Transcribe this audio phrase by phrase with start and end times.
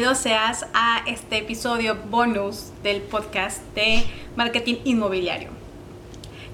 [0.00, 4.02] bienvenido seas a este episodio bonus del podcast de
[4.34, 5.50] marketing inmobiliario.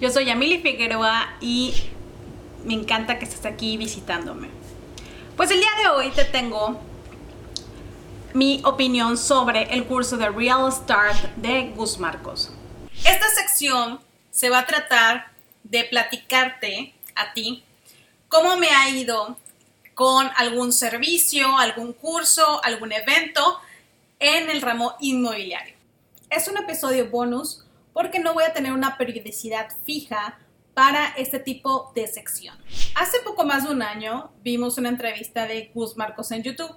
[0.00, 1.72] Yo soy Yamili Figueroa y
[2.64, 4.48] me encanta que estés aquí visitándome.
[5.36, 6.80] Pues el día de hoy te tengo
[8.34, 12.52] mi opinión sobre el curso de Real Start de Gus Marcos.
[13.04, 14.00] Esta sección
[14.32, 15.30] se va a tratar
[15.62, 17.62] de platicarte a ti
[18.28, 19.36] cómo me ha ido
[19.96, 23.58] con algún servicio, algún curso, algún evento
[24.18, 25.74] en el ramo inmobiliario.
[26.28, 27.64] Es un episodio bonus
[27.94, 30.38] porque no voy a tener una periodicidad fija
[30.74, 32.54] para este tipo de sección.
[32.94, 36.76] Hace poco más de un año vimos una entrevista de Gus Marcos en YouTube.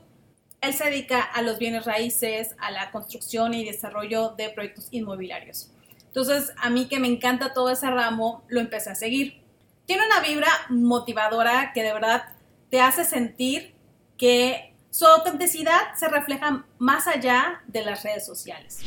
[0.62, 5.72] Él se dedica a los bienes raíces, a la construcción y desarrollo de proyectos inmobiliarios.
[6.06, 9.42] Entonces, a mí que me encanta todo ese ramo, lo empecé a seguir.
[9.86, 12.39] Tiene una vibra motivadora que de verdad
[12.70, 13.74] te hace sentir
[14.18, 18.80] que su autenticidad se refleja más allá de las redes sociales.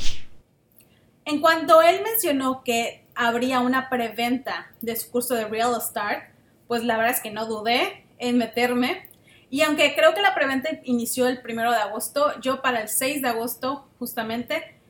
[1.24, 6.24] En cuanto él mencionó que habría una preventa de su curso de Real Start,
[6.66, 9.08] pues la verdad es que no dudé en meterme.
[9.50, 13.22] Y aunque creo que la preventa inició el primero de agosto, yo para el 6
[13.22, 14.80] de agosto justamente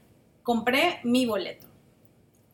[0.43, 1.67] compré mi boleto.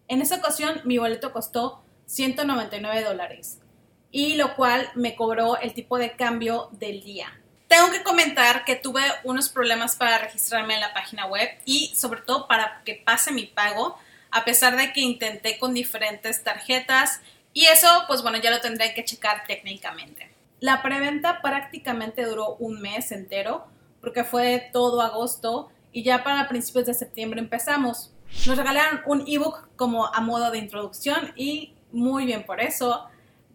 [0.09, 3.61] En esa ocasión mi boleto costó 199 dólares
[4.11, 7.33] y lo cual me cobró el tipo de cambio del día.
[7.69, 12.23] Tengo que comentar que tuve unos problemas para registrarme en la página web y sobre
[12.23, 13.99] todo para que pase mi pago,
[14.31, 17.21] a pesar de que intenté con diferentes tarjetas
[17.53, 20.31] y eso pues bueno ya lo tendré que checar técnicamente.
[20.61, 23.67] La preventa prácticamente duró un mes entero
[24.01, 28.13] porque fue todo agosto y ya para principios de septiembre empezamos.
[28.47, 33.07] Nos regalaron un ebook como a modo de introducción y muy bien por eso.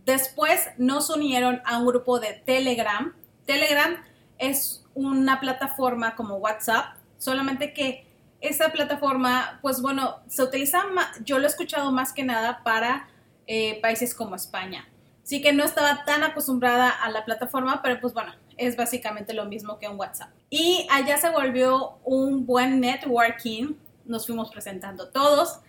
[0.05, 3.13] Después nos unieron a un grupo de Telegram.
[3.45, 3.97] Telegram
[4.37, 8.05] es una plataforma como WhatsApp, solamente que
[8.41, 10.83] esa plataforma, pues bueno, se utiliza,
[11.23, 13.07] yo lo he escuchado más que nada para
[13.47, 14.87] eh, países como España.
[15.23, 19.45] Sí que no estaba tan acostumbrada a la plataforma, pero pues bueno, es básicamente lo
[19.45, 20.29] mismo que un WhatsApp.
[20.49, 23.75] Y allá se volvió un buen networking,
[24.05, 25.59] nos fuimos presentando todos.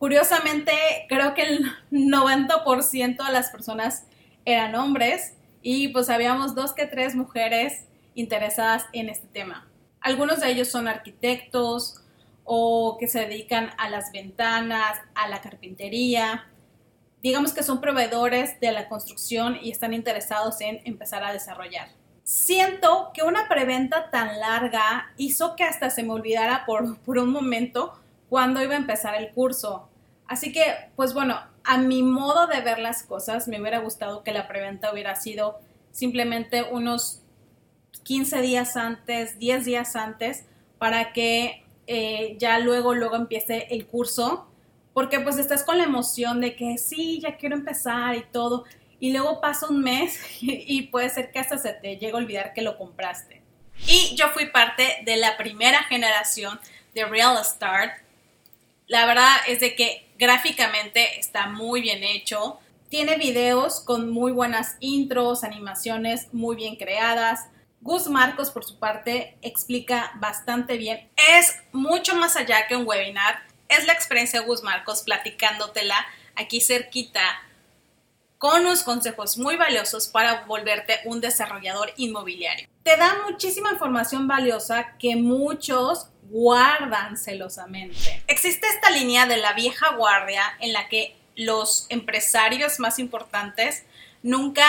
[0.00, 0.72] Curiosamente,
[1.10, 4.06] creo que el 90% de las personas
[4.46, 7.84] eran hombres y pues habíamos dos que tres mujeres
[8.14, 9.68] interesadas en este tema.
[10.00, 12.00] Algunos de ellos son arquitectos
[12.44, 16.46] o que se dedican a las ventanas, a la carpintería.
[17.22, 21.88] Digamos que son proveedores de la construcción y están interesados en empezar a desarrollar.
[22.24, 27.30] Siento que una preventa tan larga hizo que hasta se me olvidara por, por un
[27.30, 28.00] momento
[28.30, 29.89] cuando iba a empezar el curso.
[30.30, 30.62] Así que,
[30.94, 34.92] pues bueno, a mi modo de ver las cosas, me hubiera gustado que la preventa
[34.92, 35.58] hubiera sido
[35.90, 37.20] simplemente unos
[38.04, 40.44] 15 días antes, 10 días antes,
[40.78, 44.46] para que eh, ya luego, luego empiece el curso,
[44.94, 48.66] porque pues estás con la emoción de que sí, ya quiero empezar y todo,
[49.00, 52.52] y luego pasa un mes y puede ser que hasta se te llegue a olvidar
[52.52, 53.42] que lo compraste.
[53.88, 56.60] Y yo fui parte de la primera generación
[56.94, 57.94] de Real Start.
[58.86, 62.60] La verdad es de que Gráficamente está muy bien hecho.
[62.90, 67.46] Tiene videos con muy buenas intros, animaciones muy bien creadas.
[67.80, 71.08] Gus Marcos, por su parte, explica bastante bien.
[71.38, 73.44] Es mucho más allá que un webinar.
[73.70, 75.96] Es la experiencia de Gus Marcos platicándotela
[76.36, 77.22] aquí cerquita
[78.36, 82.68] con unos consejos muy valiosos para volverte un desarrollador inmobiliario.
[82.82, 88.22] Te da muchísima información valiosa que muchos guardan celosamente.
[88.26, 93.84] Existe esta línea de la vieja guardia en la que los empresarios más importantes
[94.22, 94.64] nunca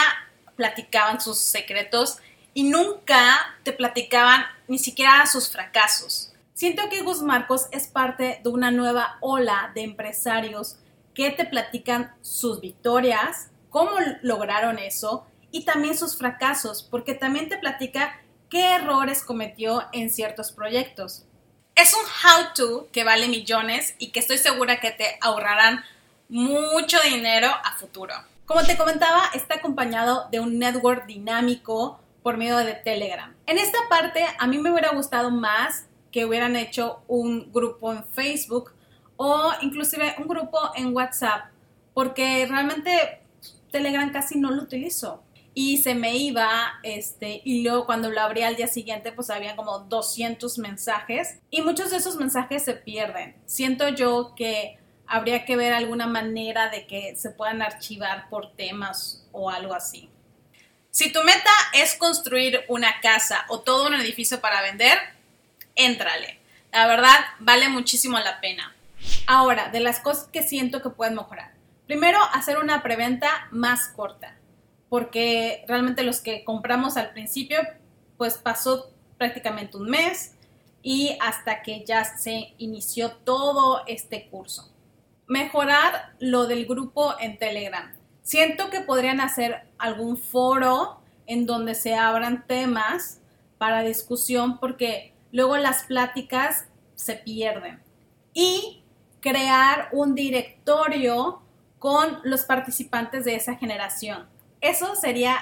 [0.58, 2.18] platicaban sus secretos
[2.54, 6.34] y nunca te platicaban ni siquiera sus fracasos.
[6.54, 10.78] Siento que Gus Marcos es parte de una nueva ola de empresarios
[11.14, 13.92] que te platican sus victorias, cómo
[14.22, 18.20] lograron eso y también sus fracasos, porque también te platica
[18.50, 21.26] qué errores cometió en ciertos proyectos.
[21.76, 25.84] Es un how-to que vale millones y que estoy segura que te ahorrarán
[26.30, 28.14] mucho dinero a futuro.
[28.46, 33.34] Como te comentaba, está acompañado de un network dinámico por medio de Telegram.
[33.48, 38.04] En esta parte, a mí me hubiera gustado más que hubieran hecho un grupo en
[38.06, 38.74] Facebook
[39.16, 41.46] o inclusive un grupo en WhatsApp,
[41.94, 43.22] porque realmente
[43.72, 48.48] Telegram casi no lo utilizo y se me iba, este, y luego cuando lo abría
[48.48, 53.36] al día siguiente, pues había como 200 mensajes y muchos de esos mensajes se pierden.
[53.46, 54.78] Siento yo que
[55.08, 60.10] habría que ver alguna manera de que se puedan archivar por temas o algo así.
[60.90, 64.98] Si tu meta es construir una casa o todo un edificio para vender,
[65.76, 66.40] éntrale.
[66.72, 68.74] La verdad, vale muchísimo la pena.
[69.28, 71.52] Ahora, de las cosas que siento que pueden mejorar.
[71.88, 74.36] Primero, hacer una preventa más corta,
[74.92, 77.60] porque realmente los que compramos al principio,
[78.18, 80.34] pues pasó prácticamente un mes
[80.84, 84.70] y hasta que ya se inició todo este curso.
[85.28, 87.90] Mejorar lo del grupo en Telegram.
[88.22, 93.22] Siento que podrían hacer algún foro en donde se abran temas
[93.58, 96.66] para discusión porque luego las pláticas
[96.96, 97.80] se pierden.
[98.34, 98.84] Y
[99.22, 101.42] crear un directorio
[101.80, 104.30] con los participantes de esa generación.
[104.62, 105.38] Eso sería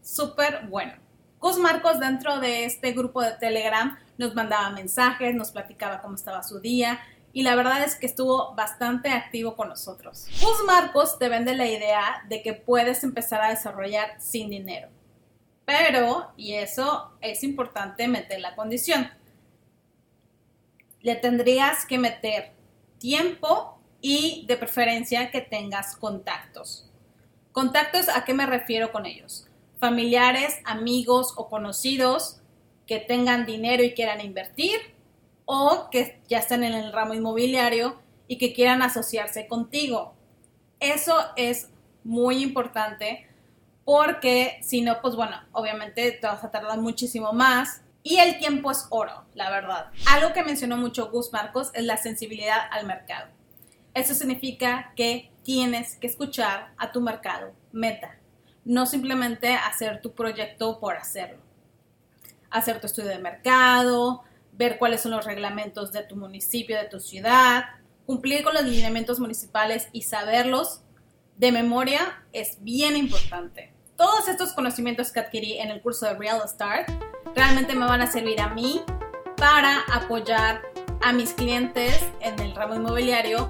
[0.00, 0.94] súper bueno.
[1.38, 6.42] Gus Marcos dentro de este grupo de Telegram nos mandaba mensajes, nos platicaba cómo estaba
[6.42, 7.00] su día
[7.32, 10.26] y la verdad es que estuvo bastante activo con nosotros.
[10.40, 14.88] Gus Marcos te vende la idea de que puedes empezar a desarrollar sin dinero.
[15.64, 19.10] Pero, y eso es importante meter la condición,
[21.00, 22.52] le tendrías que meter
[22.98, 26.91] tiempo y de preferencia que tengas contactos.
[27.52, 29.46] ¿Contactos a qué me refiero con ellos?
[29.78, 32.40] Familiares, amigos o conocidos
[32.86, 34.80] que tengan dinero y quieran invertir
[35.44, 40.14] o que ya estén en el ramo inmobiliario y que quieran asociarse contigo.
[40.80, 41.68] Eso es
[42.04, 43.28] muy importante
[43.84, 48.70] porque si no, pues bueno, obviamente te vas a tardar muchísimo más y el tiempo
[48.70, 49.90] es oro, la verdad.
[50.08, 53.28] Algo que mencionó mucho Gus Marcos es la sensibilidad al mercado.
[53.92, 58.16] Eso significa que tienes que escuchar a tu mercado meta,
[58.64, 61.42] no simplemente hacer tu proyecto por hacerlo.
[62.50, 64.22] Hacer tu estudio de mercado,
[64.52, 67.64] ver cuáles son los reglamentos de tu municipio, de tu ciudad,
[68.06, 70.82] cumplir con los lineamientos municipales y saberlos
[71.36, 73.72] de memoria es bien importante.
[73.96, 76.90] Todos estos conocimientos que adquirí en el curso de Real Start
[77.34, 78.82] realmente me van a servir a mí
[79.36, 80.62] para apoyar
[81.00, 83.48] a mis clientes en el ramo inmobiliario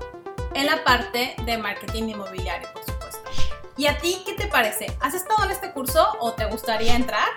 [0.55, 3.31] en la parte de marketing inmobiliario, por supuesto.
[3.77, 4.87] ¿Y a ti qué te parece?
[5.01, 7.29] ¿Has estado en este curso o te gustaría entrar?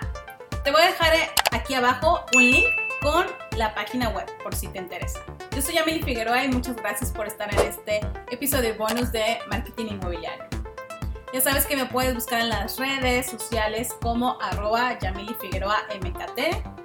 [0.62, 1.12] Te voy a dejar
[1.52, 2.66] aquí abajo un link
[3.00, 3.26] con
[3.56, 5.20] la página web por si te interesa.
[5.54, 9.86] Yo soy Yamili Figueroa y muchas gracias por estar en este episodio bonus de marketing
[9.92, 10.44] inmobiliario.
[11.32, 16.76] Ya sabes que me puedes buscar en las redes sociales como arroba Yamili Figueroa MKT.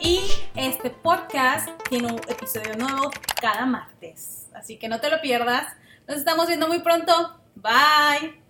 [0.00, 0.20] Y
[0.54, 3.10] este podcast tiene un episodio nuevo
[3.40, 4.47] cada martes.
[4.58, 5.66] Así que no te lo pierdas.
[6.06, 7.40] Nos estamos viendo muy pronto.
[7.54, 8.47] Bye.